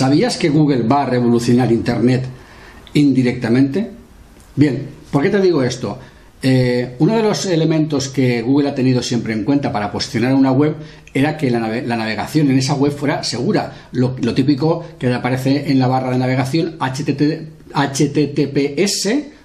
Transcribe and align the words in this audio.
¿Sabías 0.00 0.38
que 0.38 0.48
Google 0.48 0.84
va 0.84 1.02
a 1.02 1.06
revolucionar 1.10 1.70
Internet 1.70 2.24
indirectamente? 2.94 3.90
Bien, 4.56 4.86
¿por 5.10 5.22
qué 5.22 5.28
te 5.28 5.42
digo 5.42 5.62
esto? 5.62 5.98
Eh, 6.42 6.96
uno 7.00 7.18
de 7.18 7.22
los 7.22 7.44
elementos 7.44 8.08
que 8.08 8.40
Google 8.40 8.70
ha 8.70 8.74
tenido 8.74 9.02
siempre 9.02 9.34
en 9.34 9.44
cuenta 9.44 9.70
para 9.70 9.92
posicionar 9.92 10.32
una 10.32 10.52
web 10.52 10.76
era 11.12 11.36
que 11.36 11.50
la, 11.50 11.60
navegación 11.60 12.50
en 12.50 12.56
esa 12.56 12.72
web 12.72 12.92
fuera 12.92 13.22
segura. 13.24 13.74
Lo, 13.92 14.14
típico 14.34 14.82
que 14.98 15.12
aparece 15.12 15.70
en 15.70 15.78
la 15.78 15.86
barra 15.86 16.12
de 16.12 16.16
navegación 16.16 16.78
HTTPS 16.78 17.76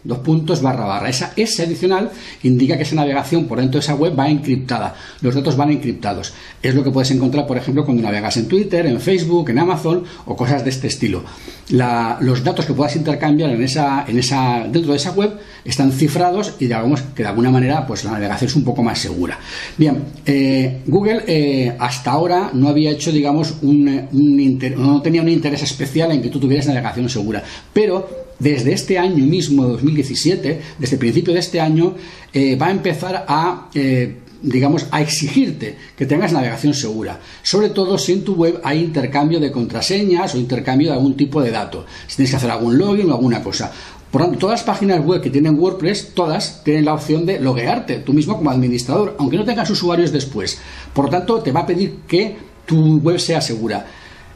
dos 0.06 0.20
puntos 0.20 0.62
barra 0.62 0.86
barra. 0.86 1.10
Esa 1.10 1.34
S 1.36 1.62
adicional 1.62 2.12
indica 2.44 2.78
que 2.78 2.84
esa 2.84 2.96
navegación 2.96 3.46
por 3.46 3.60
dentro 3.60 3.80
de 3.80 3.84
esa 3.84 3.96
web 3.96 4.18
va 4.18 4.30
encriptada. 4.30 4.96
Los 5.22 5.36
datos 5.36 5.58
van 5.58 5.72
encriptados. 5.72 6.34
Es 6.62 6.74
lo 6.76 6.84
que 6.84 6.92
puedes 6.92 7.12
encontrar, 7.12 7.46
por 7.48 7.58
ejemplo, 7.58 7.84
cuando 7.84 8.04
navegas 8.04 8.38
en 8.38 8.48
Twitter, 8.48 8.86
en 8.86 9.02
Facebook, 9.02 9.50
en 9.50 9.60
Amazon 9.60 10.04
o 10.26 10.36
cosas 10.36 10.64
de 10.64 10.70
este 10.70 10.88
estilo. 10.88 11.24
los 11.70 12.44
datos 12.44 12.66
que 12.66 12.74
puedas 12.74 12.96
intercambiar 12.96 13.50
en 13.50 13.64
esa, 13.64 14.06
en 14.08 14.20
esa, 14.20 14.68
dentro 14.70 14.92
de 14.92 14.98
esa 14.98 15.12
web 15.12 15.34
están 15.64 15.92
cifrados 15.92 16.54
y 16.60 16.66
digamos 16.66 17.02
que 17.02 17.24
de 17.24 17.30
alguna 17.30 17.50
manera 17.50 17.88
pues 17.88 18.04
la 18.04 18.12
navegación 18.12 18.50
es 18.50 18.56
un 18.56 18.64
poco 18.64 18.84
más 18.84 19.00
segura. 19.00 19.40
Bien, 19.78 20.04
eh, 20.26 20.82
Google 20.86 21.24
eh, 21.28 21.76
hasta 21.80 22.12
ahora 22.12 22.52
no 22.54 22.70
había 22.70 22.92
hecho, 22.92 23.12
digamos, 23.12 23.56
un, 23.64 24.08
un 24.12 24.60
no 24.78 25.02
tenía 25.02 25.22
un 25.22 25.30
interés 25.30 25.64
especial 25.64 26.12
en 26.12 26.22
que 26.22 26.30
tú 26.30 26.40
tuvieras 26.40 26.68
navegación 26.68 27.10
segura, 27.10 27.44
pero 27.74 28.25
desde 28.40 28.74
este 28.74 28.98
año 28.98 29.26
mismo, 29.26 29.66
2017, 29.66 30.62
desde 30.78 30.96
el 30.96 31.00
principio 31.00 31.34
de 31.34 31.40
este 31.40 31.60
año, 31.60 31.96
eh, 32.34 32.56
va 32.56 32.68
a 32.68 32.72
empezar 32.72 33.26
a, 33.28 33.70
eh, 33.74 34.18
digamos, 34.42 34.88
a 34.92 35.02
exigirte 35.02 35.76
que 35.98 36.06
tengas 36.06 36.34
navegación 36.34 36.74
segura. 36.74 37.20
Sobre 37.44 37.70
todo 37.70 37.98
si 37.98 38.14
en 38.14 38.24
tu 38.24 38.36
web 38.36 38.60
hay 38.64 38.80
intercambio 38.80 39.40
de 39.40 39.52
contraseñas 39.52 40.36
o 40.36 40.38
intercambio 40.38 40.90
de 40.90 40.96
algún 40.96 41.16
tipo 41.16 41.42
de 41.42 41.52
dato. 41.52 41.86
Si 42.08 42.18
tienes 42.18 42.32
que 42.32 42.38
hacer 42.38 42.52
algún 42.52 42.78
login 42.78 43.10
o 43.10 43.14
alguna 43.14 43.42
cosa. 43.42 43.72
Por 44.12 44.22
tanto, 44.22 44.40
todas 44.40 44.62
las 44.62 44.66
páginas 44.66 45.06
web 45.06 45.22
que 45.22 45.30
tienen 45.30 45.60
WordPress, 45.60 46.14
todas 46.14 46.64
tienen 46.64 46.86
la 46.86 46.94
opción 46.94 47.26
de 47.26 47.40
loguearte 47.40 47.98
tú 47.98 48.14
mismo 48.14 48.38
como 48.38 48.50
administrador, 48.50 49.16
aunque 49.20 49.36
no 49.36 49.44
tengas 49.44 49.70
usuarios 49.70 50.12
después. 50.12 50.60
Por 50.94 51.06
lo 51.06 51.12
tanto, 51.12 51.42
te 51.42 51.52
va 51.52 51.62
a 51.62 51.66
pedir 51.66 51.98
que 52.08 52.38
tu 52.66 53.00
web 53.00 53.20
sea 53.20 53.42
segura. 53.42 53.86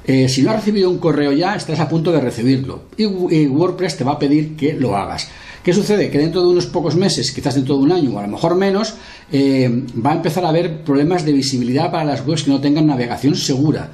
Eh, 0.05 0.28
si 0.30 0.42
no 0.42 0.52
has 0.52 0.58
recibido 0.58 0.89
un 0.89 0.97
correo 0.97 1.31
ya, 1.31 1.55
estás 1.55 1.80
a 1.80 1.89
punto 1.89 2.11
de 2.11 2.19
recibirlo 2.19 2.83
y, 2.97 3.05
WordPress 3.05 3.97
te 3.97 4.03
va 4.03 4.14
a 4.14 4.19
pedir 4.19 4.56
que 4.56 4.73
lo 4.73 4.95
hagas. 4.95 5.28
¿Qué 5.64 5.73
sucede? 5.73 6.09
Que 6.09 6.17
dentro 6.17 6.41
de 6.41 6.47
unos 6.47 6.67
pocos 6.67 6.95
meses, 6.95 7.31
quizás 7.31 7.56
dentro 7.56 7.78
de 7.78 7.83
un 7.83 7.91
año 7.91 8.11
o 8.11 8.19
a 8.19 8.23
lo 8.23 8.30
mejor 8.30 8.56
menos, 8.56 8.95
eh, 9.31 9.83
va 10.03 10.11
a 10.11 10.16
empezar 10.16 10.45
a 10.45 10.50
haber 10.50 10.83
problemas 10.83 11.25
de 11.25 11.33
visibilidad 11.33 11.91
para 11.91 12.06
las 12.06 12.25
webs 12.25 12.44
que 12.44 12.52
no 12.52 12.61
tengan 12.61 12.88
navegación 12.88 13.36
segura. 13.36 13.91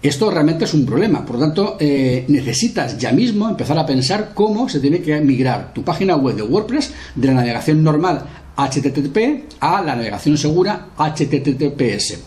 Esto 0.00 0.30
realmente 0.30 0.64
es 0.64 0.74
un 0.74 0.86
problema, 0.86 1.26
por 1.26 1.36
lo 1.36 1.42
tanto 1.42 1.76
eh, 1.80 2.24
necesitas 2.28 2.96
ya 2.98 3.10
mismo 3.10 3.48
empezar 3.48 3.76
a 3.78 3.84
pensar 3.84 4.30
cómo 4.32 4.68
se 4.68 4.78
tiene 4.78 5.00
que 5.00 5.20
migrar 5.20 5.74
tu 5.74 5.82
página 5.82 6.14
web 6.14 6.36
de 6.36 6.42
WordPress 6.42 6.92
de 7.16 7.26
la 7.26 7.34
navegación 7.34 7.82
normal 7.82 8.24
HTTP 8.56 9.54
a 9.58 9.82
la 9.82 9.96
navegación 9.96 10.38
segura 10.38 10.90
HTTPS. 10.96 12.18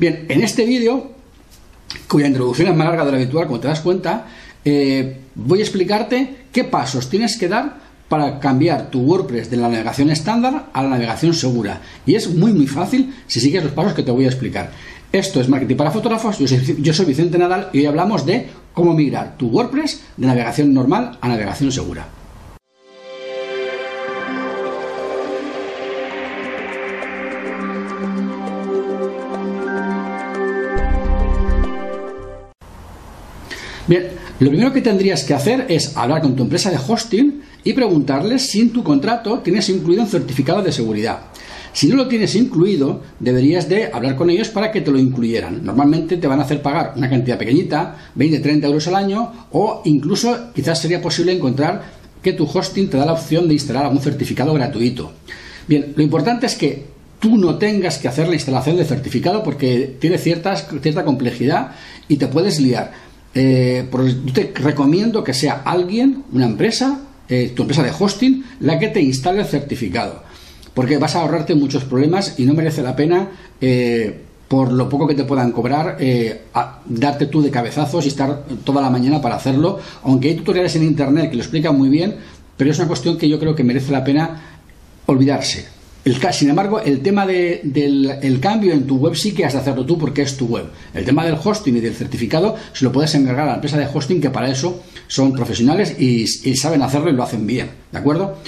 Bien, 0.00 0.26
en 0.28 0.42
este 0.42 0.64
vídeo 0.64 1.12
cuya 2.08 2.26
introducción 2.26 2.68
es 2.68 2.76
más 2.76 2.86
larga 2.86 3.04
de 3.04 3.10
lo 3.12 3.16
habitual, 3.16 3.46
como 3.46 3.60
te 3.60 3.68
das 3.68 3.80
cuenta, 3.80 4.26
eh, 4.64 5.18
voy 5.34 5.60
a 5.60 5.62
explicarte 5.62 6.46
qué 6.52 6.64
pasos 6.64 7.08
tienes 7.08 7.36
que 7.36 7.48
dar 7.48 7.80
para 8.08 8.38
cambiar 8.38 8.90
tu 8.90 9.00
WordPress 9.00 9.50
de 9.50 9.56
la 9.56 9.68
navegación 9.68 10.10
estándar 10.10 10.66
a 10.72 10.82
la 10.82 10.90
navegación 10.90 11.32
segura. 11.32 11.80
Y 12.04 12.14
es 12.14 12.28
muy 12.28 12.52
muy 12.52 12.66
fácil 12.66 13.14
si 13.26 13.40
sigues 13.40 13.64
los 13.64 13.72
pasos 13.72 13.94
que 13.94 14.02
te 14.02 14.10
voy 14.10 14.26
a 14.26 14.28
explicar. 14.28 14.70
Esto 15.10 15.40
es 15.40 15.48
Marketing 15.48 15.76
para 15.76 15.90
Fotógrafos, 15.90 16.38
yo 16.38 16.46
soy, 16.46 16.76
yo 16.80 16.92
soy 16.92 17.06
Vicente 17.06 17.38
Nadal 17.38 17.68
y 17.72 17.78
hoy 17.78 17.86
hablamos 17.86 18.24
de 18.24 18.48
cómo 18.72 18.94
migrar 18.94 19.36
tu 19.36 19.48
WordPress 19.48 20.00
de 20.16 20.26
navegación 20.26 20.72
normal 20.72 21.18
a 21.20 21.28
navegación 21.28 21.72
segura. 21.72 22.06
Bien, 33.92 34.08
lo 34.40 34.48
primero 34.48 34.72
que 34.72 34.80
tendrías 34.80 35.22
que 35.22 35.34
hacer 35.34 35.66
es 35.68 35.98
hablar 35.98 36.22
con 36.22 36.34
tu 36.34 36.44
empresa 36.44 36.70
de 36.70 36.78
hosting 36.78 37.42
y 37.62 37.74
preguntarles 37.74 38.48
si 38.48 38.62
en 38.62 38.70
tu 38.70 38.82
contrato 38.82 39.40
tienes 39.40 39.68
incluido 39.68 40.00
un 40.00 40.08
certificado 40.08 40.62
de 40.62 40.72
seguridad. 40.72 41.24
Si 41.74 41.88
no 41.88 41.96
lo 41.96 42.08
tienes 42.08 42.34
incluido, 42.34 43.02
deberías 43.20 43.68
de 43.68 43.92
hablar 43.92 44.16
con 44.16 44.30
ellos 44.30 44.48
para 44.48 44.72
que 44.72 44.80
te 44.80 44.90
lo 44.90 44.98
incluyeran. 44.98 45.62
Normalmente 45.62 46.16
te 46.16 46.26
van 46.26 46.40
a 46.40 46.44
hacer 46.44 46.62
pagar 46.62 46.94
una 46.96 47.10
cantidad 47.10 47.36
pequeñita, 47.36 47.98
20-30 48.16 48.64
euros 48.64 48.88
al 48.88 48.94
año, 48.94 49.30
o 49.50 49.82
incluso 49.84 50.54
quizás 50.54 50.80
sería 50.80 51.02
posible 51.02 51.32
encontrar 51.32 51.82
que 52.22 52.32
tu 52.32 52.44
hosting 52.46 52.88
te 52.88 52.96
da 52.96 53.04
la 53.04 53.12
opción 53.12 53.46
de 53.46 53.52
instalar 53.52 53.84
algún 53.84 54.00
certificado 54.00 54.54
gratuito. 54.54 55.12
Bien, 55.68 55.92
lo 55.94 56.02
importante 56.02 56.46
es 56.46 56.54
que 56.54 56.86
tú 57.20 57.36
no 57.36 57.58
tengas 57.58 57.98
que 57.98 58.08
hacer 58.08 58.26
la 58.26 58.36
instalación 58.36 58.78
del 58.78 58.86
certificado 58.86 59.42
porque 59.42 59.98
tiene 60.00 60.16
cierta 60.16 60.56
complejidad 61.04 61.72
y 62.08 62.16
te 62.16 62.26
puedes 62.26 62.58
liar. 62.58 63.11
Eh, 63.34 63.88
yo 64.24 64.32
te 64.32 64.52
recomiendo 64.54 65.24
que 65.24 65.34
sea 65.34 65.62
alguien, 65.64 66.24
una 66.32 66.46
empresa, 66.46 67.00
eh, 67.28 67.52
tu 67.54 67.62
empresa 67.62 67.82
de 67.82 67.92
hosting, 67.98 68.44
la 68.60 68.78
que 68.78 68.88
te 68.88 69.00
instale 69.00 69.40
el 69.40 69.46
certificado. 69.46 70.22
Porque 70.74 70.98
vas 70.98 71.16
a 71.16 71.20
ahorrarte 71.20 71.54
muchos 71.54 71.84
problemas 71.84 72.38
y 72.38 72.44
no 72.44 72.54
merece 72.54 72.82
la 72.82 72.96
pena, 72.96 73.28
eh, 73.60 74.20
por 74.48 74.72
lo 74.72 74.88
poco 74.88 75.06
que 75.06 75.14
te 75.14 75.24
puedan 75.24 75.50
cobrar, 75.52 75.96
darte 76.84 77.26
tú 77.26 77.40
de 77.40 77.50
cabezazos 77.50 78.04
y 78.04 78.08
estar 78.08 78.44
toda 78.64 78.82
la 78.82 78.90
mañana 78.90 79.20
para 79.20 79.36
hacerlo. 79.36 79.78
Aunque 80.02 80.28
hay 80.28 80.34
tutoriales 80.34 80.76
en 80.76 80.82
internet 80.82 81.30
que 81.30 81.36
lo 81.36 81.42
explican 81.42 81.76
muy 81.76 81.88
bien, 81.88 82.16
pero 82.56 82.70
es 82.70 82.78
una 82.78 82.86
cuestión 82.86 83.16
que 83.16 83.30
yo 83.30 83.38
creo 83.38 83.54
que 83.54 83.64
merece 83.64 83.92
la 83.92 84.04
pena 84.04 84.42
olvidarse 85.06 85.81
sin 86.32 86.50
embargo, 86.50 86.80
el 86.80 87.00
tema 87.00 87.26
del 87.26 88.38
cambio 88.40 88.72
en 88.72 88.86
tu 88.86 88.96
web 88.96 89.14
sí 89.14 89.32
que 89.32 89.44
has 89.44 89.52
de 89.52 89.60
hacerlo 89.60 89.86
tú 89.86 89.98
porque 89.98 90.22
es 90.22 90.36
tu 90.36 90.46
web. 90.46 90.64
El 90.94 91.04
tema 91.04 91.24
del 91.24 91.36
hosting 91.42 91.76
y 91.76 91.80
del 91.80 91.94
certificado 91.94 92.56
se 92.72 92.84
lo 92.84 92.90
puedes 92.90 93.14
encargar 93.14 93.46
a 93.46 93.50
la 93.50 93.54
empresa 93.56 93.78
de 93.78 93.86
hosting 93.92 94.20
que 94.20 94.30
para 94.30 94.50
eso 94.50 94.82
son 95.06 95.32
profesionales 95.32 95.94
y, 95.98 96.26
saben 96.56 96.82
hacerlo 96.82 97.10
y 97.10 97.12
lo 97.12 97.22
hacen 97.22 97.46
bien. 97.46 97.70
¿De 97.92 97.98
acuerdo? 97.98 98.38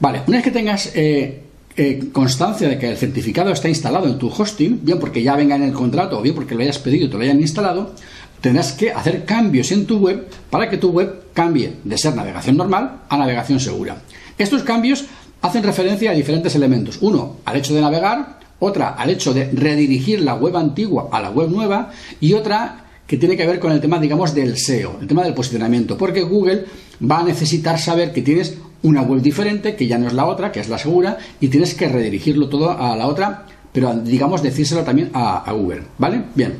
Vale, 0.00 0.22
una 0.26 0.38
vez 0.38 0.44
que 0.44 0.50
tengas 0.50 0.92
eh, 0.94 1.42
eh, 1.76 2.04
constancia 2.12 2.68
de 2.68 2.78
que 2.78 2.90
el 2.90 2.96
certificado 2.96 3.50
está 3.50 3.68
instalado 3.68 4.06
en 4.06 4.18
tu 4.18 4.28
hosting, 4.28 4.80
bien 4.82 4.98
porque 4.98 5.22
ya 5.22 5.36
venga 5.36 5.56
en 5.56 5.64
el 5.64 5.72
contrato 5.72 6.18
o 6.18 6.22
bien 6.22 6.34
porque 6.34 6.54
lo 6.54 6.62
hayas 6.62 6.78
pedido 6.78 7.06
y 7.06 7.10
te 7.10 7.16
lo 7.16 7.22
hayan 7.22 7.40
instalado, 7.40 7.92
tendrás 8.40 8.72
que 8.72 8.92
hacer 8.92 9.26
cambios 9.26 9.70
en 9.72 9.84
tu 9.84 9.98
web 9.98 10.26
para 10.48 10.70
que 10.70 10.78
tu 10.78 10.90
web 10.90 11.24
cambie 11.34 11.74
de 11.84 11.98
ser 11.98 12.16
navegación 12.16 12.56
normal 12.56 13.02
a 13.08 13.18
navegación 13.18 13.60
segura. 13.60 14.00
Estos 14.38 14.62
cambios 14.62 15.04
hacen 15.42 15.62
referencia 15.62 16.10
a 16.10 16.14
diferentes 16.14 16.54
elementos. 16.54 16.98
Uno, 17.00 17.36
al 17.44 17.56
hecho 17.56 17.74
de 17.74 17.80
navegar, 17.80 18.38
otra 18.58 18.90
al 18.90 19.10
hecho 19.10 19.34
de 19.34 19.50
redirigir 19.50 20.20
la 20.20 20.34
web 20.34 20.56
antigua 20.56 21.08
a 21.12 21.20
la 21.20 21.30
web 21.30 21.50
nueva 21.50 21.90
y 22.20 22.32
otra 22.32 22.84
que 23.06 23.16
tiene 23.16 23.36
que 23.36 23.46
ver 23.46 23.60
con 23.60 23.70
el 23.70 23.80
tema, 23.80 24.00
digamos, 24.00 24.34
del 24.34 24.58
SEO, 24.58 24.98
el 25.00 25.06
tema 25.06 25.22
del 25.22 25.34
posicionamiento, 25.34 25.96
porque 25.96 26.22
Google 26.22 26.64
va 27.08 27.20
a 27.20 27.24
necesitar 27.24 27.78
saber 27.78 28.12
que 28.12 28.22
tienes 28.22 28.56
una 28.82 29.02
web 29.02 29.22
diferente, 29.22 29.76
que 29.76 29.86
ya 29.86 29.98
no 29.98 30.08
es 30.08 30.12
la 30.12 30.26
otra, 30.26 30.50
que 30.50 30.60
es 30.60 30.68
la 30.68 30.78
segura, 30.78 31.18
y 31.40 31.48
tienes 31.48 31.74
que 31.74 31.88
redirigirlo 31.88 32.48
todo 32.48 32.70
a 32.70 32.96
la 32.96 33.06
otra, 33.06 33.46
pero 33.72 33.94
digamos 33.94 34.42
decírselo 34.42 34.82
también 34.82 35.10
a, 35.14 35.52
Google, 35.52 35.82
¿vale? 35.98 36.22
Bien. 36.34 36.54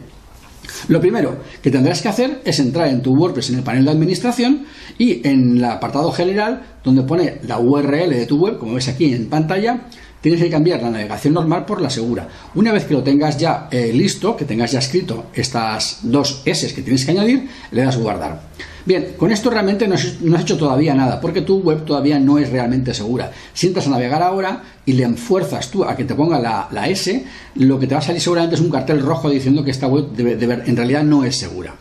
Lo 0.88 1.00
primero 1.00 1.38
que 1.62 1.70
tendrás 1.70 2.02
que 2.02 2.08
hacer 2.08 2.40
es 2.44 2.58
entrar 2.60 2.88
en 2.88 3.02
tu 3.02 3.12
WordPress 3.12 3.50
en 3.50 3.56
el 3.56 3.62
panel 3.62 3.84
de 3.84 3.90
administración 3.90 4.66
y 4.98 5.26
en 5.26 5.56
el 5.56 5.64
apartado 5.64 6.12
general, 6.12 6.62
donde 6.82 7.02
pone 7.02 7.40
la 7.46 7.58
URL 7.58 8.10
de 8.10 8.26
tu 8.26 8.38
web, 8.38 8.58
como 8.58 8.74
ves 8.74 8.88
aquí 8.88 9.12
en 9.12 9.28
pantalla, 9.28 9.86
tienes 10.26 10.42
que 10.42 10.50
cambiar 10.50 10.82
la 10.82 10.90
navegación 10.90 11.34
normal 11.34 11.64
por 11.64 11.80
la 11.80 11.88
segura. 11.88 12.26
Una 12.56 12.72
vez 12.72 12.84
que 12.84 12.94
lo 12.94 13.04
tengas 13.04 13.38
ya 13.38 13.68
eh, 13.70 13.92
listo, 13.94 14.36
que 14.36 14.44
tengas 14.44 14.72
ya 14.72 14.80
escrito 14.80 15.26
estas 15.32 16.00
dos 16.02 16.42
S 16.44 16.74
que 16.74 16.82
tienes 16.82 17.04
que 17.04 17.12
añadir, 17.12 17.48
le 17.70 17.82
das 17.84 17.96
guardar. 17.96 18.40
Bien, 18.84 19.14
con 19.16 19.30
esto 19.30 19.50
realmente 19.50 19.86
no 19.86 19.94
has, 19.94 20.42
hecho 20.42 20.58
todavía 20.58 20.94
nada, 20.94 21.20
porque 21.20 21.42
tu 21.42 21.60
web 21.60 21.84
todavía 21.84 22.18
no 22.18 22.38
es 22.38 22.50
realmente 22.50 22.92
segura. 22.92 23.30
Si 23.54 23.68
entras 23.68 23.86
a 23.86 23.90
navegar 23.90 24.20
ahora 24.20 24.64
y 24.84 24.94
le 24.94 25.04
enfuerzas 25.04 25.70
tú 25.70 25.84
a 25.84 25.94
que 25.94 26.02
te 26.02 26.16
ponga 26.16 26.40
la, 26.40 26.88
S, 26.88 27.24
lo 27.54 27.78
que 27.78 27.86
te 27.86 27.94
va 27.94 28.00
a 28.00 28.02
salir 28.02 28.20
seguramente 28.20 28.56
es 28.56 28.60
un 28.60 28.70
cartel 28.72 29.02
rojo 29.02 29.30
diciendo 29.30 29.62
que 29.62 29.70
esta 29.70 29.86
web 29.86 30.06
en 30.18 30.76
realidad 30.76 31.04
no 31.04 31.22
es 31.22 31.38
segura. 31.38 31.72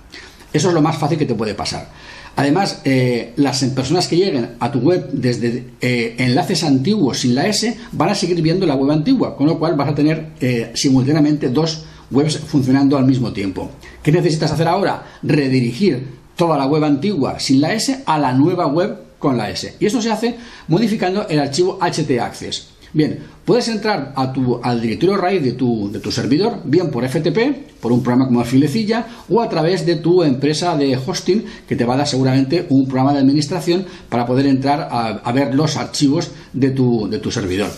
Eso 0.54 0.68
es 0.68 0.74
lo 0.76 0.84
más 0.84 1.00
fácil 1.00 1.18
que 1.18 1.26
te 1.26 1.34
puede 1.34 1.56
pasar. 1.56 1.88
Además, 2.36 2.82
eh, 2.84 3.34
las 3.38 3.64
personas 3.64 4.08
que 4.08 4.18
lleguen 4.18 4.56
a 4.60 4.72
tu 4.72 4.80
web 4.80 5.10
desde 5.12 5.68
eh, 5.80 6.16
enlaces 6.18 6.64
antiguos 6.64 7.20
sin 7.20 7.34
la 7.34 7.48
S 7.48 7.78
van 7.94 8.10
a 8.10 8.16
seguir 8.16 8.42
viendo 8.42 8.66
la 8.66 8.76
web 8.76 8.92
antigua, 8.92 9.38
con 9.38 9.48
lo 9.48 9.58
cual 9.58 9.76
vas 9.76 9.90
a 9.90 9.96
tener 9.96 10.32
eh, 10.42 10.72
simultáneamente 10.74 11.50
dos 11.50 11.86
webs 12.12 12.38
funcionando 12.38 12.98
al 12.98 13.06
mismo 13.06 13.32
tiempo. 13.32 13.72
¿Qué 14.04 14.12
necesitas 14.12 14.52
hacer 14.52 14.68
ahora? 14.68 15.04
Redirigir 15.24 16.08
toda 16.36 16.58
la 16.58 16.68
web 16.68 16.84
antigua 16.84 17.40
sin 17.40 17.62
la 17.62 17.74
S 17.74 18.04
a 18.06 18.20
la 18.20 18.34
nueva 18.34 18.68
web 18.68 18.98
con 19.18 19.38
la 19.38 19.50
S. 19.50 19.76
Y 19.80 19.86
esto 19.86 20.02
se 20.02 20.12
hace 20.12 20.36
modificando 20.68 21.28
el 21.30 21.40
archivo 21.40 21.80
htaccess. 21.80 22.75
Bien, 22.94 23.20
puedes 23.44 23.68
entrar 23.68 24.14
a 24.16 24.32
tu, 24.32 24.60
al 24.64 24.82
directorio 24.82 25.18
raíz 25.18 25.44
de 25.44 25.54
tu, 25.54 25.92
de 25.92 26.00
tu 26.00 26.12
servidor, 26.12 26.62
bien 26.64 26.90
por 26.92 27.08
FTP, 27.08 27.80
por 27.82 27.92
un 27.92 28.02
programa 28.02 28.28
como 28.28 28.44
Filecilla, 28.44 29.06
o 29.30 29.42
a 29.42 29.50
través 29.50 29.86
de 29.86 29.98
tu 29.98 30.24
empresa 30.24 30.76
de 30.78 30.98
hosting, 30.98 31.46
que 31.68 31.76
te 31.76 31.86
va 31.86 31.96
a 31.96 31.98
dar 31.98 32.08
seguramente 32.08 32.66
un 32.70 32.88
programa 32.88 33.14
de 33.14 33.20
administración 33.20 33.86
para 34.10 34.26
poder 34.26 34.48
entrar 34.48 34.88
a, 34.92 35.32
ver 35.32 35.54
los 35.54 35.78
archivos 35.78 36.32
de 36.54 36.72
tu, 36.72 37.10
de 37.10 37.20
tu 37.20 37.32
servidor. 37.32 37.70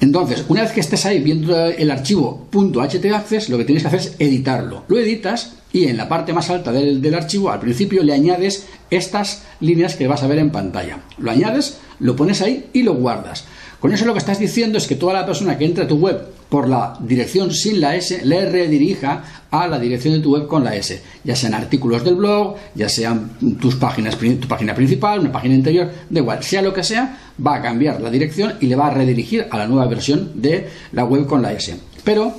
Entonces, 0.00 0.44
una 0.48 0.62
vez 0.62 0.72
que 0.72 0.80
estés 0.80 1.06
ahí 1.06 1.22
viendo 1.22 1.56
el 1.66 1.90
archivo 1.90 2.48
.htaccess, 2.52 3.48
lo 3.48 3.56
que 3.56 3.64
tienes 3.64 3.82
que 3.82 3.88
hacer 3.88 4.00
es 4.00 4.16
editarlo. 4.18 4.84
Lo 4.88 4.98
editas 4.98 5.54
y 5.72 5.84
en 5.84 5.96
la 5.96 6.08
parte 6.08 6.32
más 6.32 6.50
alta 6.50 6.70
del, 6.70 7.00
del, 7.00 7.14
archivo, 7.14 7.50
al 7.50 7.60
principio, 7.60 8.02
le 8.02 8.12
añades 8.12 8.66
estas 8.90 9.44
líneas 9.60 9.94
que 9.96 10.06
vas 10.06 10.22
a 10.22 10.26
ver 10.26 10.38
en 10.38 10.50
pantalla. 10.50 11.00
Lo 11.18 11.30
añades, 11.30 11.78
lo 11.98 12.14
pones 12.14 12.42
ahí 12.42 12.66
y 12.72 12.82
lo 12.82 12.94
guardas. 12.94 13.44
Con 13.80 13.92
eso 13.92 14.06
lo 14.06 14.12
que 14.12 14.18
estás 14.18 14.38
diciendo 14.38 14.78
es 14.78 14.86
que 14.86 14.96
toda 14.96 15.12
la 15.12 15.26
persona 15.26 15.58
que 15.58 15.64
entra 15.64 15.84
a 15.84 15.88
tu 15.88 15.96
web 15.96 16.20
por 16.48 16.68
la 16.68 16.96
dirección 17.00 17.52
sin 17.52 17.80
la 17.80 17.96
S 17.96 18.24
le 18.24 18.48
redirija 18.48 19.24
a 19.50 19.66
la 19.66 19.78
dirección 19.78 20.14
de 20.14 20.20
tu 20.20 20.34
web 20.34 20.46
con 20.46 20.64
la 20.64 20.74
S, 20.74 21.02
ya 21.24 21.36
sean 21.36 21.54
artículos 21.54 22.04
del 22.04 22.14
blog, 22.14 22.56
ya 22.74 22.88
sean 22.88 23.30
tus 23.60 23.76
páginas, 23.76 24.16
tu 24.16 24.48
página 24.48 24.74
principal, 24.74 25.20
una 25.20 25.32
página 25.32 25.54
interior, 25.54 25.90
da 26.08 26.20
igual, 26.20 26.42
sea 26.42 26.62
lo 26.62 26.72
que 26.72 26.82
sea, 26.82 27.18
va 27.44 27.56
a 27.56 27.62
cambiar 27.62 28.00
la 28.00 28.10
dirección 28.10 28.54
y 28.60 28.66
le 28.66 28.76
va 28.76 28.88
a 28.88 28.90
redirigir 28.90 29.46
a 29.50 29.58
la 29.58 29.66
nueva 29.66 29.86
versión 29.86 30.40
de 30.40 30.68
la 30.92 31.04
web 31.04 31.26
con 31.26 31.42
la 31.42 31.52
S. 31.52 31.76
Pero, 32.04 32.32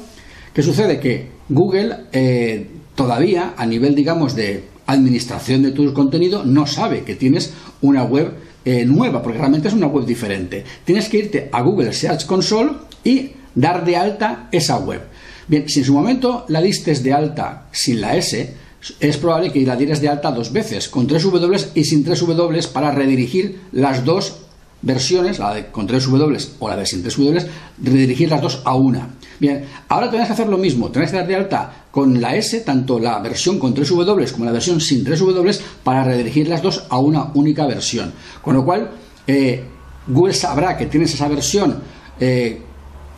¿qué 0.53 0.63
sucede? 0.63 0.99
Que 0.99 1.29
Google 1.49 1.95
eh, 2.11 2.67
todavía, 2.95 3.53
a 3.57 3.65
nivel, 3.65 3.93
digamos, 3.93 4.35
de 4.35 4.63
administración 4.87 5.61
de 5.61 5.71
tu 5.71 5.93
contenido, 5.93 6.43
no 6.43 6.65
sabe 6.65 7.03
que 7.03 7.15
tienes 7.15 7.53
una 7.81 8.03
web 8.03 8.33
eh, 8.65 8.85
nueva, 8.85 9.21
porque 9.21 9.37
realmente 9.37 9.67
es 9.67 9.73
una 9.73 9.87
web 9.87 10.05
diferente. 10.05 10.63
Tienes 10.83 11.07
que 11.09 11.19
irte 11.19 11.49
a 11.51 11.61
Google 11.61 11.93
Search 11.93 12.25
Console 12.25 12.71
y 13.03 13.31
dar 13.53 13.85
de 13.85 13.95
alta 13.95 14.49
esa 14.51 14.77
web. 14.77 15.01
Bien, 15.47 15.69
si 15.69 15.79
en 15.79 15.85
su 15.85 15.93
momento 15.93 16.45
la 16.49 16.61
distes 16.61 17.03
de 17.03 17.13
alta 17.13 17.67
sin 17.71 18.01
la 18.01 18.17
S, 18.17 18.53
es 18.99 19.17
probable 19.17 19.51
que 19.51 19.65
la 19.65 19.75
dieras 19.75 20.01
de 20.01 20.09
alta 20.09 20.31
dos 20.31 20.51
veces, 20.51 20.89
con 20.89 21.07
tres 21.07 21.23
W 21.23 21.57
y 21.75 21.83
sin 21.83 22.03
tres 22.03 22.19
W, 22.19 22.67
para 22.73 22.91
redirigir 22.91 23.61
las 23.71 24.03
dos 24.03 24.46
versiones, 24.81 25.39
la 25.39 25.53
de 25.53 25.67
con 25.67 25.87
tres 25.87 26.05
W 26.05 26.37
o 26.59 26.69
la 26.69 26.75
de 26.75 26.85
sin 26.85 27.01
tres 27.01 27.17
W, 27.17 27.45
redirigir 27.83 28.29
las 28.29 28.41
dos 28.41 28.61
a 28.65 28.75
una. 28.75 29.09
Bien, 29.39 29.65
ahora 29.87 30.09
tenés 30.09 30.27
que 30.27 30.33
hacer 30.33 30.47
lo 30.47 30.57
mismo, 30.57 30.89
tenés 30.89 31.11
que 31.11 31.17
dar 31.17 31.27
de 31.27 31.35
alta 31.35 31.87
con 31.91 32.19
la 32.19 32.35
S, 32.35 32.59
tanto 32.61 32.99
la 32.99 33.19
versión 33.19 33.59
con 33.59 33.73
3 33.73 33.89
W 33.89 34.31
como 34.31 34.45
la 34.45 34.51
versión 34.51 34.81
sin 34.81 35.03
3 35.03 35.19
W, 35.19 35.59
para 35.83 36.03
redirigir 36.03 36.47
las 36.47 36.61
dos 36.61 36.85
a 36.89 36.99
una 36.99 37.31
única 37.33 37.65
versión. 37.65 38.13
Con 38.41 38.55
lo 38.55 38.65
cual, 38.65 38.91
eh, 39.25 39.63
Google 40.07 40.33
sabrá 40.33 40.77
que 40.77 40.85
tienes 40.85 41.13
esa 41.13 41.27
versión 41.27 41.81
eh, 42.19 42.61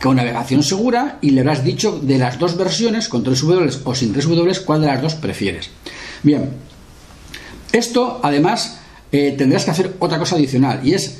con 0.00 0.16
navegación 0.16 0.62
segura 0.62 1.18
y 1.20 1.30
le 1.30 1.40
habrás 1.40 1.62
dicho 1.62 1.98
de 2.00 2.18
las 2.18 2.38
dos 2.38 2.56
versiones, 2.56 3.08
con 3.08 3.22
3 3.22 3.40
W 3.40 3.70
o 3.84 3.94
sin 3.94 4.12
3 4.12 4.28
W, 4.28 4.64
cuál 4.64 4.80
de 4.80 4.86
las 4.86 5.02
dos 5.02 5.14
prefieres. 5.14 5.70
Bien, 6.22 6.50
esto 7.72 8.20
además 8.22 8.78
eh, 9.12 9.34
tendrás 9.36 9.64
que 9.64 9.70
hacer 9.70 9.96
otra 9.98 10.18
cosa 10.18 10.36
adicional 10.36 10.80
y 10.82 10.94
es 10.94 11.18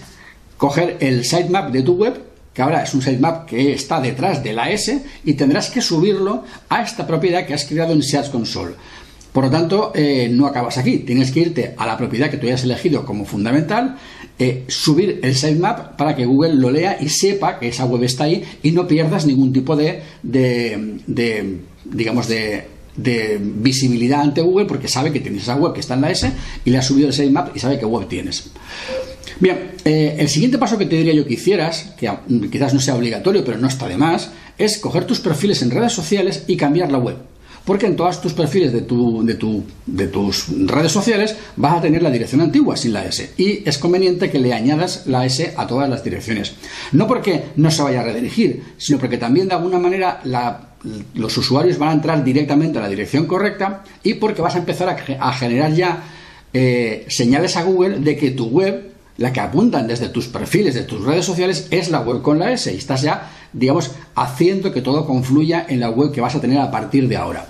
coger 0.61 0.99
el 1.01 1.25
sitemap 1.25 1.73
de 1.73 1.83
tu 1.83 1.95
web 1.95 2.21
que 2.53 2.61
ahora 2.61 2.83
es 2.83 2.93
un 2.93 3.01
sitemap 3.01 3.49
que 3.49 3.73
está 3.73 3.99
detrás 3.99 4.43
de 4.45 4.53
la 4.53 4.71
S 4.71 5.03
y 5.25 5.33
tendrás 5.33 5.71
que 5.71 5.81
subirlo 5.81 6.45
a 6.69 6.83
esta 6.83 7.07
propiedad 7.07 7.47
que 7.47 7.55
has 7.55 7.65
creado 7.65 7.95
en 7.95 8.03
Search 8.03 8.31
Console. 8.31 8.75
Por 9.33 9.45
lo 9.45 9.51
tanto, 9.51 9.93
eh, 9.95 10.29
no 10.31 10.47
acabas 10.47 10.77
aquí. 10.77 10.99
Tienes 10.99 11.31
que 11.31 11.41
irte 11.41 11.75
a 11.79 11.87
la 11.87 11.97
propiedad 11.97 12.29
que 12.29 12.37
tú 12.37 12.47
hayas 12.47 12.65
elegido 12.65 13.07
como 13.07 13.25
fundamental, 13.25 13.97
eh, 14.39 14.65
subir 14.69 15.21
el 15.23 15.35
sitemap 15.35 15.97
para 15.97 16.15
que 16.15 16.27
Google 16.27 16.55
lo 16.55 16.71
lea 16.71 16.99
y 17.01 17.09
sepa 17.09 17.59
que 17.59 17.69
esa 17.69 17.87
web 17.87 18.03
está 18.03 18.25
ahí 18.25 18.45
y 18.63 18.73
no 18.73 18.87
pierdas 18.87 19.25
ningún 19.25 19.55
tipo 19.55 19.77
de, 19.77 20.03
digamos, 21.85 22.29
de, 22.29 22.67
visibilidad 23.41 24.21
ante 24.21 24.43
Google 24.43 24.67
porque 24.67 24.89
sabe 24.89 25.11
que 25.11 25.21
tienes 25.21 25.45
esa 25.45 25.57
web 25.57 25.73
que 25.73 25.81
está 25.81 25.95
en 25.95 26.01
la 26.03 26.11
S 26.11 26.31
y 26.67 26.71
le 26.71 26.77
has 26.77 26.87
subido 26.87 27.09
el 27.09 27.15
sitemap 27.15 27.57
y 27.57 27.61
sabe 27.61 27.79
qué 27.79 27.87
web 27.87 28.09
tienes. 28.09 28.51
Bien, 29.39 29.73
eh, 29.85 30.17
el 30.19 30.29
siguiente 30.29 30.59
paso 30.59 30.77
que 30.77 30.87
te 30.87 30.97
diría 30.97 31.15
yo 31.15 31.27
que 31.27 31.35
hicieras, 31.35 31.93
que 31.97 32.11
quizás 32.51 32.75
no 32.75 32.81
sea 32.81 32.97
obligatorio, 32.97 33.45
pero 33.45 33.59
no 33.59 33.69
está 33.69 33.87
de 33.87 33.97
más, 33.97 34.31
es 34.59 34.79
coger 34.79 35.05
tus 35.05 35.21
perfiles 35.21 35.63
en 35.63 35.71
redes 35.71 35.93
sociales 35.93 36.45
y 36.47 36.57
cambiar 36.57 36.91
la 36.91 36.99
web. 36.99 37.17
Porque 37.65 37.87
en 37.87 37.97
todos 37.97 38.21
tus 38.21 38.33
perfiles 38.33 38.73
de, 38.73 38.81
tu, 38.81 39.25
de, 39.25 39.35
tu, 39.35 39.63
de 39.87 40.07
tus 40.09 40.47
redes 40.67 40.93
sociales 40.93 41.37
vas 41.57 41.75
a 41.75 41.81
tener 41.81 42.03
la 42.03 42.11
dirección 42.11 42.41
antigua 42.41 42.77
sin 42.77 42.93
la 42.93 43.05
S. 43.05 43.33
Y 43.37 43.63
es 43.69 43.79
conveniente 43.79 44.31
que 44.31 44.39
le 44.39 44.55
añadas 44.55 45.05
la 45.07 45.27
S 45.27 45.55
a 45.57 45.67
todas 45.67 45.89
las 45.89 46.03
direcciones. 46.03 46.55
No 46.93 47.07
porque 47.07 47.45
no 47.57 47.71
se 47.71 47.83
vaya 47.83 48.01
a 48.01 48.05
redirigir, 48.05 48.63
sino 48.79 48.99
porque 48.99 49.19
también 49.19 49.49
de 49.49 49.55
alguna 49.55 49.79
manera 49.79 50.21
los 51.15 51.37
usuarios 51.37 51.79
van 51.79 51.91
a 51.91 51.93
entrar 51.93 52.25
directamente 52.25 52.79
a 52.79 52.83
la 52.83 52.89
dirección 52.89 53.27
correcta 53.27 53.85
y 54.03 54.15
porque 54.15 54.43
vas 54.43 54.55
a 54.55 54.59
empezar 54.59 54.89
a, 54.89 55.33
generar 55.33 55.73
ya 55.75 56.03
eh, 56.53 57.05
señales 57.09 57.57
a 57.57 57.63
Google 57.63 57.99
de 57.99 58.17
que 58.17 58.31
tu 58.31 58.47
web 58.47 58.90
la 59.21 59.35
que 59.35 59.41
apuntan 59.41 59.87
desde 59.87 60.09
tus 60.09 60.29
perfiles, 60.29 60.75
de 60.75 60.83
tus 60.83 61.05
redes 61.05 61.27
sociales, 61.27 61.69
es 61.71 61.91
la 61.91 62.01
web 62.01 62.23
con 62.23 62.39
la 62.39 62.53
S. 62.53 62.73
Y 62.73 62.79
estás 62.79 63.03
ya, 63.03 63.31
digamos, 63.53 63.91
haciendo 64.15 64.73
que 64.73 64.81
todo 64.81 65.07
confluya 65.07 65.67
en 65.69 65.79
la 65.79 65.91
web 65.91 66.11
que 66.11 66.23
vas 66.23 66.35
a 66.35 66.41
tener 66.41 66.59
a 66.59 66.71
partir 66.71 67.07
de 67.07 67.19
ahora. 67.19 67.47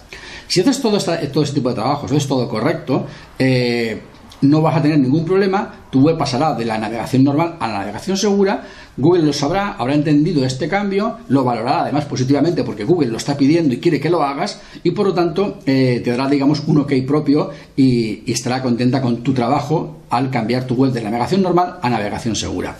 Si 0.48 0.60
haces 0.60 0.82
todo, 0.82 0.98
todo 0.98 1.44
este 1.44 1.54
tipo 1.54 1.68
de 1.68 1.76
trabajos, 1.76 2.10
es 2.10 2.26
todo 2.26 2.48
correcto, 2.48 3.06
eh, 3.38 4.02
no 4.42 4.62
vas 4.62 4.76
a 4.76 4.82
tener 4.82 4.98
ningún 4.98 5.24
problema, 5.24 5.74
tu 5.90 6.00
web 6.00 6.16
pasará 6.16 6.54
de 6.54 6.64
la 6.64 6.78
navegación 6.78 7.24
normal 7.24 7.56
a 7.60 7.68
la 7.68 7.78
navegación 7.80 8.16
segura, 8.16 8.62
Google 8.96 9.22
lo 9.22 9.32
sabrá, 9.32 9.74
habrá 9.78 9.94
entendido 9.94 10.44
este 10.44 10.68
cambio, 10.68 11.18
lo 11.28 11.44
valorará 11.44 11.82
además 11.82 12.04
positivamente 12.04 12.64
porque 12.64 12.84
Google 12.84 13.08
lo 13.08 13.16
está 13.16 13.36
pidiendo 13.36 13.74
y 13.74 13.78
quiere 13.78 14.00
que 14.00 14.10
lo 14.10 14.22
hagas 14.22 14.60
y 14.82 14.90
por 14.92 15.06
lo 15.06 15.14
tanto 15.14 15.58
eh, 15.66 16.00
te 16.04 16.10
dará 16.10 16.28
digamos 16.28 16.62
un 16.66 16.78
ok 16.78 16.92
propio 17.06 17.50
y, 17.76 18.30
estará 18.30 18.62
contenta 18.62 19.02
con 19.02 19.22
tu 19.22 19.34
trabajo 19.34 20.02
al 20.08 20.30
cambiar 20.30 20.64
tu 20.64 20.74
web 20.74 20.92
de 20.92 21.02
navegación 21.02 21.42
normal 21.42 21.78
a 21.82 21.90
navegación 21.90 22.36
segura. 22.36 22.76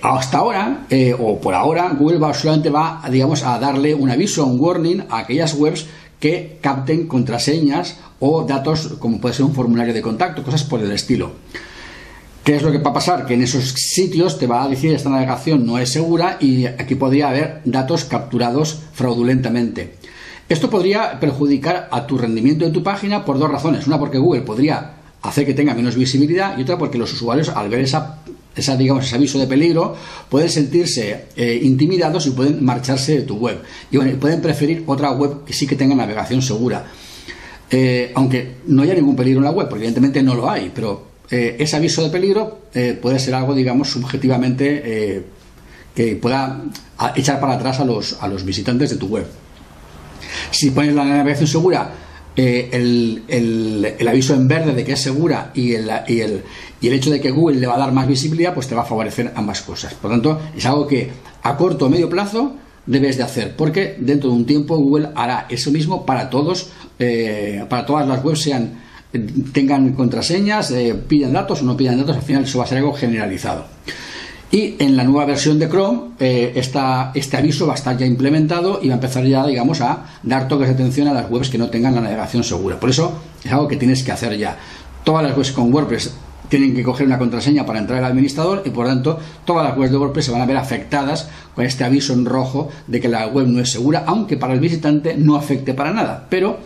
Hasta 0.00 0.38
ahora, 0.38 0.86
eh, 0.90 1.14
o 1.18 1.40
por 1.40 1.54
ahora, 1.54 1.90
Google 1.98 2.18
va, 2.18 2.32
solamente 2.34 2.70
va, 2.70 3.02
digamos, 3.10 3.42
a 3.42 3.58
darle 3.58 3.94
un 3.94 4.10
aviso, 4.10 4.44
un 4.46 4.60
warning 4.60 5.04
a 5.10 5.18
aquellas 5.18 5.54
webs 5.54 5.86
que 6.22 6.58
capten 6.60 7.08
contraseñas 7.08 7.98
o 8.20 8.46
datos 8.46 8.94
como 9.02 9.18
puede 9.18 9.34
ser 9.34 9.44
un 9.44 9.58
formulario 9.58 9.92
de 9.92 10.00
contacto, 10.00 10.44
cosas 10.44 10.62
por 10.62 10.78
el 10.78 10.92
estilo. 10.92 11.32
¿Qué 12.44 12.54
es 12.54 12.62
lo 12.62 12.70
que 12.70 12.78
va 12.78 12.90
a 12.90 12.94
pasar? 12.94 13.26
Que 13.26 13.34
en 13.34 13.42
esos 13.42 13.70
sitios 13.72 14.38
te 14.38 14.46
va 14.46 14.62
a 14.62 14.68
decir 14.68 14.94
esta 14.94 15.10
navegación 15.10 15.66
no 15.66 15.78
es 15.78 15.90
segura 15.90 16.36
y 16.38 16.66
aquí 16.66 16.94
podría 16.94 17.30
haber 17.30 17.60
datos 17.64 18.04
capturados 18.04 18.78
fraudulentamente. 18.92 19.96
Esto 20.48 20.70
podría 20.70 21.18
perjudicar 21.18 21.88
a 21.90 22.06
tu 22.06 22.16
rendimiento 22.16 22.64
de 22.64 22.70
tu 22.70 22.84
página 22.84 23.24
por 23.24 23.40
dos 23.40 23.50
razones. 23.50 23.88
Una 23.88 23.98
porque 23.98 24.18
Google 24.18 24.42
podría 24.42 24.92
hacer 25.22 25.44
que 25.44 25.54
tenga 25.54 25.74
menos 25.74 25.96
visibilidad 25.96 26.56
y 26.56 26.62
otra 26.62 26.78
porque 26.78 26.98
los 26.98 27.12
usuarios 27.12 27.48
al 27.48 27.68
ver 27.68 27.80
esa, 27.80 28.18
digamos, 28.78 29.06
ese 29.06 29.14
aviso 29.14 29.38
de 29.38 29.46
peligro 29.46 29.96
pueden 30.28 30.48
sentirse 30.48 31.26
eh, 31.36 31.60
intimidados 31.62 32.26
y 32.26 32.30
pueden 32.30 32.64
marcharse 32.64 33.16
de 33.16 33.22
tu 33.22 33.36
web. 33.36 33.62
Y 33.90 33.98
pueden 33.98 34.40
preferir 34.40 34.84
otra 34.86 35.10
web 35.12 35.44
que 35.44 35.52
sí 35.52 35.66
que 35.66 35.76
tenga 35.76 35.94
navegación 35.94 36.42
segura. 36.42 36.84
Eh, 37.70 38.12
aunque 38.14 38.56
no 38.66 38.82
haya 38.82 38.94
ningún 38.94 39.16
peligro 39.16 39.40
en 39.40 39.44
la 39.44 39.50
web, 39.50 39.68
porque 39.68 39.84
evidentemente 39.84 40.22
no 40.22 40.34
lo 40.34 40.50
hay, 40.50 40.70
pero 40.74 41.06
eh, 41.30 41.56
ese 41.58 41.76
aviso 41.76 42.02
de 42.02 42.10
peligro 42.10 42.62
puede 43.00 43.18
ser 43.18 43.34
algo, 43.34 43.54
digamos, 43.54 43.90
subjetivamente 43.90 45.24
que 45.94 46.16
pueda 46.16 46.62
echar 47.14 47.38
para 47.40 47.54
atrás 47.54 47.80
a 47.80 47.84
los, 47.84 48.16
a 48.20 48.28
los 48.28 48.44
visitantes 48.44 48.90
de 48.90 48.96
tu 48.96 49.06
web. 49.08 49.26
Si 50.50 50.70
pones 50.70 50.94
la 50.94 51.04
navegación 51.04 51.46
segura, 51.46 51.92
el, 52.36 53.22
el, 53.28 54.08
aviso 54.08 54.34
en 54.34 54.48
verde 54.48 54.74
de 54.74 54.84
que 54.84 54.92
es 54.92 55.00
segura 55.00 55.50
y 55.54 55.74
el, 55.74 55.90
y, 56.08 56.20
el, 56.20 56.42
y 56.80 56.88
el 56.88 56.92
hecho 56.94 57.10
de 57.10 57.20
que 57.20 57.30
Google 57.30 57.60
le 57.60 57.66
va 57.66 57.74
a 57.74 57.78
dar 57.78 57.92
más 57.92 58.06
visibilidad, 58.06 58.54
pues 58.54 58.68
te 58.68 58.74
va 58.74 58.82
a 58.82 58.86
favorecer 58.86 59.32
ambas 59.34 59.62
cosas. 59.62 59.94
Por 59.94 60.10
lo 60.10 60.16
tanto, 60.16 60.40
es 60.56 60.64
algo 60.66 60.86
que 60.86 61.10
a 61.42 61.56
corto 61.56 61.86
o 61.86 61.88
medio 61.90 62.08
plazo 62.08 62.56
debes 62.86 63.16
de 63.16 63.22
hacer, 63.22 63.54
porque 63.56 63.96
dentro 63.98 64.30
de 64.30 64.36
un 64.36 64.46
tiempo 64.46 64.76
Google 64.76 65.10
hará 65.14 65.46
eso 65.48 65.70
mismo 65.70 66.04
para 66.04 66.30
todos, 66.30 66.70
eh, 66.98 67.64
para 67.68 67.86
todas 67.86 68.08
las 68.08 68.24
webs 68.24 68.40
sean 68.40 68.82
tengan 69.52 69.92
contraseñas, 69.92 70.70
eh, 70.70 70.94
piden 70.94 71.34
datos 71.34 71.60
o 71.60 71.64
no 71.64 71.76
piden 71.76 71.98
datos, 71.98 72.16
al 72.16 72.22
final 72.22 72.44
eso 72.44 72.58
va 72.58 72.64
a 72.64 72.66
ser 72.66 72.78
algo 72.78 72.94
generalizado. 72.94 73.66
Y 74.52 74.76
en 74.80 74.98
la 74.98 75.04
nueva 75.04 75.24
versión 75.24 75.58
de 75.58 75.66
Chrome, 75.66 76.10
eh, 76.20 76.52
este 76.54 77.36
aviso 77.38 77.66
va 77.66 77.72
a 77.72 77.76
estar 77.76 77.96
ya 77.96 78.04
implementado 78.04 78.80
y 78.82 78.88
va 78.88 78.94
a 78.94 78.96
empezar 78.96 79.24
ya, 79.24 79.46
digamos, 79.46 79.80
a 79.80 80.04
dar 80.22 80.46
toques 80.46 80.68
de 80.68 80.74
atención 80.74 81.08
a 81.08 81.14
las 81.14 81.30
webs 81.30 81.48
que 81.48 81.56
no 81.56 81.70
tengan 81.70 81.94
la 81.94 82.02
navegación 82.02 82.44
segura. 82.44 82.78
Por 82.78 82.90
eso 82.90 83.14
es 83.42 83.50
algo 83.50 83.66
que 83.66 83.78
tienes 83.78 84.02
que 84.02 84.12
hacer 84.12 84.36
ya. 84.36 84.58
Todas 85.04 85.24
las 85.24 85.34
webs 85.34 85.52
con 85.52 85.72
WordPress 85.72 86.12
tienen 86.50 86.74
que 86.74 86.82
coger 86.82 87.06
una 87.06 87.18
contraseña 87.18 87.64
para 87.64 87.78
entrar 87.78 88.00
al 88.00 88.10
administrador 88.10 88.62
y 88.66 88.68
por 88.68 88.86
tanto 88.86 89.18
todas 89.46 89.66
las 89.66 89.78
webs 89.78 89.90
de 89.90 89.96
WordPress 89.96 90.26
se 90.26 90.32
van 90.32 90.42
a 90.42 90.46
ver 90.46 90.58
afectadas 90.58 91.30
con 91.54 91.64
este 91.64 91.84
aviso 91.84 92.12
en 92.12 92.26
rojo 92.26 92.68
de 92.86 93.00
que 93.00 93.08
la 93.08 93.28
web 93.28 93.46
no 93.46 93.58
es 93.58 93.72
segura, 93.72 94.04
aunque 94.06 94.36
para 94.36 94.52
el 94.52 94.60
visitante 94.60 95.16
no 95.16 95.36
afecte 95.36 95.72
para 95.72 95.94
nada. 95.94 96.26
Pero 96.28 96.58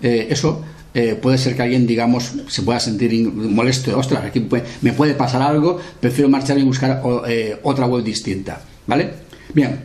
eh, 0.00 0.28
eso 0.30 0.62
eh, 0.94 1.18
puede 1.20 1.38
ser 1.38 1.56
que 1.56 1.62
alguien, 1.62 1.86
digamos, 1.86 2.32
se 2.48 2.62
pueda 2.62 2.78
sentir 2.78 3.28
molesto, 3.32 3.98
ostras, 3.98 4.24
aquí 4.24 4.46
me 4.80 4.92
puede 4.92 5.14
pasar 5.14 5.42
algo, 5.42 5.80
prefiero 6.00 6.28
marchar 6.28 6.56
y 6.58 6.62
buscar 6.62 7.02
eh, 7.26 7.58
otra 7.64 7.86
web 7.86 8.04
distinta. 8.04 8.60
¿Vale? 8.86 9.10
Bien, 9.52 9.80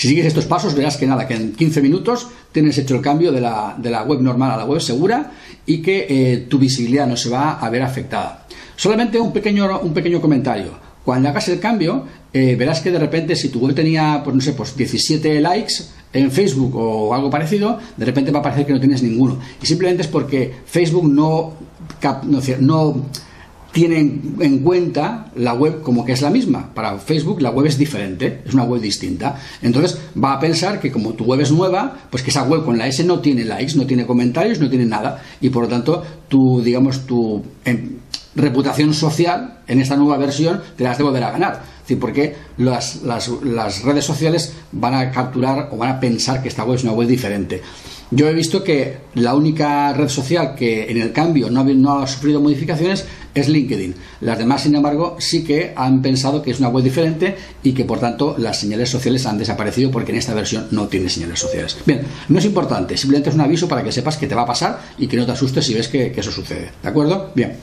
si 0.00 0.08
sigues 0.08 0.26
estos 0.26 0.46
pasos, 0.46 0.74
verás 0.74 0.96
que 0.96 1.06
nada, 1.06 1.28
que 1.28 1.34
en 1.34 1.52
15 1.52 1.82
minutos 1.82 2.28
tienes 2.52 2.78
hecho 2.78 2.94
el 2.94 3.02
cambio 3.02 3.32
de 3.32 3.40
la, 3.40 3.76
de 3.76 3.90
la 3.90 4.02
web 4.02 4.20
normal 4.20 4.50
a 4.52 4.56
la 4.56 4.64
web 4.64 4.80
segura 4.80 5.32
y 5.66 5.82
que 5.82 6.06
eh, 6.08 6.46
tu 6.48 6.58
visibilidad 6.58 7.06
no 7.06 7.16
se 7.16 7.28
va 7.28 7.58
a 7.58 7.68
ver 7.68 7.82
afectada. 7.82 8.46
Solamente 8.76 9.20
un 9.20 9.30
pequeño, 9.30 9.80
un 9.80 9.92
pequeño 9.92 10.20
comentario. 10.20 10.89
Cuando 11.04 11.28
hagas 11.28 11.48
el 11.48 11.60
cambio, 11.60 12.04
eh, 12.32 12.56
verás 12.56 12.80
que 12.80 12.90
de 12.90 12.98
repente 12.98 13.34
si 13.36 13.48
tu 13.48 13.60
web 13.60 13.74
tenía, 13.74 14.20
pues 14.22 14.36
no 14.36 14.42
sé, 14.42 14.52
pues 14.52 14.76
17 14.76 15.40
likes 15.40 15.74
en 16.12 16.30
Facebook 16.30 16.74
o 16.76 17.14
algo 17.14 17.30
parecido, 17.30 17.78
de 17.96 18.04
repente 18.04 18.30
va 18.30 18.40
a 18.40 18.42
parecer 18.42 18.66
que 18.66 18.72
no 18.72 18.80
tienes 18.80 19.02
ninguno. 19.02 19.38
Y 19.62 19.66
simplemente 19.66 20.02
es 20.02 20.08
porque 20.08 20.52
Facebook 20.66 21.10
no, 21.10 21.54
no, 22.24 22.40
no 22.60 23.04
tienen 23.72 24.36
en 24.40 24.58
cuenta 24.60 25.30
la 25.36 25.54
web 25.54 25.82
como 25.82 26.04
que 26.04 26.12
es 26.12 26.22
la 26.22 26.30
misma. 26.30 26.72
Para 26.74 26.98
Facebook 26.98 27.40
la 27.40 27.50
web 27.50 27.66
es 27.66 27.78
diferente, 27.78 28.42
es 28.44 28.54
una 28.54 28.64
web 28.64 28.80
distinta. 28.80 29.38
Entonces 29.62 29.98
va 30.22 30.34
a 30.34 30.40
pensar 30.40 30.80
que 30.80 30.90
como 30.90 31.14
tu 31.14 31.24
web 31.24 31.40
es 31.40 31.52
nueva, 31.52 31.96
pues 32.10 32.22
que 32.22 32.30
esa 32.30 32.42
web 32.44 32.64
con 32.64 32.78
la 32.78 32.86
S 32.86 33.02
no 33.04 33.20
tiene 33.20 33.44
likes, 33.44 33.76
no 33.76 33.86
tiene 33.86 34.06
comentarios, 34.06 34.60
no 34.60 34.68
tiene 34.68 34.86
nada. 34.86 35.22
Y 35.40 35.50
por 35.50 35.64
lo 35.64 35.68
tanto, 35.68 36.02
tu, 36.28 36.60
digamos, 36.62 37.06
tu 37.06 37.42
em, 37.64 37.98
reputación 38.34 38.94
social 38.94 39.60
en 39.66 39.80
esta 39.80 39.96
nueva 39.96 40.16
versión 40.16 40.60
te 40.76 40.84
las 40.84 40.98
de 40.98 41.04
volver 41.04 41.24
a 41.24 41.30
ganar. 41.30 41.80
Porque 42.00 42.36
las, 42.56 43.02
las 43.02 43.82
redes 43.82 44.04
sociales 44.04 44.52
van 44.70 44.94
a 44.94 45.10
capturar 45.10 45.70
o 45.72 45.76
van 45.76 45.90
a 45.90 45.98
pensar 45.98 46.40
que 46.40 46.48
esta 46.48 46.62
web 46.62 46.76
es 46.76 46.84
una 46.84 46.92
web 46.92 47.08
diferente. 47.08 47.62
Yo 48.10 48.28
he 48.28 48.34
visto 48.34 48.64
que 48.64 48.96
la 49.14 49.34
única 49.34 49.92
red 49.92 50.08
social 50.08 50.56
que 50.56 50.90
en 50.90 51.00
el 51.00 51.12
cambio 51.12 51.48
no 51.48 51.98
ha, 51.98 52.06
sufrido 52.08 52.40
modificaciones 52.40 53.04
es 53.34 53.48
LinkedIn. 53.48 53.94
Las 54.22 54.38
demás, 54.38 54.62
sin 54.64 54.74
embargo, 54.74 55.16
sí 55.20 55.44
que 55.44 55.72
han 55.76 56.02
pensado 56.02 56.42
que 56.42 56.50
es 56.50 56.58
una 56.58 56.70
web 56.70 56.82
diferente 56.82 57.36
y 57.62 57.72
que 57.72 57.84
por 57.84 58.00
tanto 58.00 58.34
las 58.36 58.58
señales 58.58 58.90
sociales 58.90 59.26
han 59.26 59.38
desaparecido 59.38 59.92
porque 59.92 60.10
en 60.10 60.18
esta 60.18 60.34
versión 60.34 60.66
no 60.72 60.88
tiene 60.88 61.08
señales 61.08 61.38
sociales. 61.38 61.76
Bien, 61.86 62.02
no 62.28 62.38
es 62.38 62.44
importante, 62.44 62.96
simplemente 62.96 63.30
es 63.30 63.36
un 63.36 63.42
aviso 63.42 63.68
para 63.68 63.84
que 63.84 63.92
sepas 63.92 64.16
que 64.16 64.26
te 64.26 64.34
va 64.34 64.42
a 64.42 64.46
pasar 64.46 64.80
y 64.98 65.06
que 65.06 65.16
no 65.16 65.24
te 65.24 65.32
asustes 65.32 65.64
si 65.64 65.74
ves 65.74 65.86
que, 65.86 66.12
eso 66.16 66.32
sucede. 66.32 66.72
¿De 66.82 66.88
acuerdo? 66.88 67.30
Bien, 67.34 67.54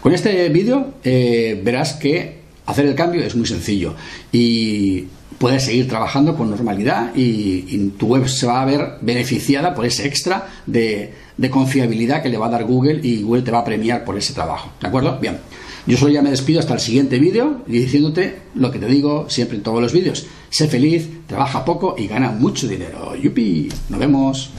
con 0.00 0.14
este 0.14 0.48
vídeo 0.48 0.94
eh, 1.04 1.60
verás 1.62 1.92
que 1.92 2.40
hacer 2.66 2.86
el 2.86 2.94
cambio 2.94 3.22
es 3.22 3.36
muy 3.36 3.46
sencillo 3.46 3.94
y 4.32 5.06
puedes 5.40 5.64
seguir 5.64 5.88
trabajando 5.88 6.36
con 6.36 6.50
normalidad 6.50 7.12
y, 7.16 7.88
tu 7.98 8.08
web 8.08 8.28
se 8.28 8.46
va 8.46 8.60
a 8.60 8.66
ver 8.66 8.98
beneficiada 9.00 9.74
por 9.74 9.86
ese 9.86 10.06
extra 10.06 10.46
de, 10.66 11.14
de, 11.38 11.50
confiabilidad 11.50 12.22
que 12.22 12.28
le 12.28 12.36
va 12.36 12.48
a 12.48 12.50
dar 12.50 12.64
Google 12.64 13.00
y 13.02 13.22
Google 13.22 13.40
te 13.40 13.50
va 13.50 13.60
a 13.60 13.64
premiar 13.64 14.04
por 14.04 14.18
ese 14.18 14.34
trabajo. 14.34 14.70
¿De 14.78 14.88
acuerdo? 14.88 15.18
Bien. 15.18 15.38
Yo 15.86 15.96
solo 15.96 16.12
ya 16.12 16.20
me 16.20 16.28
despido 16.28 16.60
hasta 16.60 16.74
el 16.74 16.80
siguiente 16.80 17.18
vídeo 17.18 17.62
y 17.66 17.78
diciéndote 17.78 18.36
lo 18.54 18.70
que 18.70 18.78
te 18.78 18.86
digo 18.86 19.30
siempre 19.30 19.56
en 19.56 19.62
todos 19.62 19.80
los 19.80 19.94
vídeos. 19.94 20.26
Sé 20.50 20.68
feliz, 20.68 21.08
trabaja 21.26 21.64
poco 21.64 21.94
y 21.96 22.06
gana 22.06 22.32
mucho 22.32 22.68
dinero. 22.68 23.16
¡Yupi! 23.16 23.70
Nos 23.88 23.98
vemos. 23.98 24.50